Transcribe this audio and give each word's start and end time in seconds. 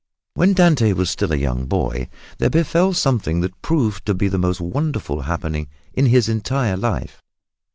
When 0.33 0.53
Dante 0.53 0.93
was 0.93 1.11
still 1.11 1.31
a 1.31 1.35
young 1.37 1.67
boy 1.67 2.09
there 2.39 2.49
befell 2.49 2.91
something 2.91 3.41
that 3.41 3.61
proved 3.61 4.03
to 4.07 4.15
be 4.15 4.29
the 4.29 4.39
most 4.39 4.59
wonderful 4.59 5.21
happening 5.21 5.67
in 5.93 6.07
his 6.07 6.27
entire 6.27 6.75
life. 6.75 7.21